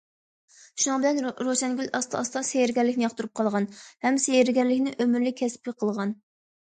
شۇنىڭ 0.83 1.03
بىلەن 1.03 1.33
روشەنگۈل 1.47 1.91
ئاستا- 1.99 2.21
ئاستا 2.21 2.43
سېھىرگەرلىكنى 2.49 3.05
ياقتۇرۇپ 3.07 3.35
قالغان 3.41 3.67
ھەم 4.07 4.19
سېھىرگەرلىكنى 4.25 4.95
ئۆمۈرلۈك 5.05 5.39
كەسپى 5.43 5.77
قىلغان. 5.85 6.21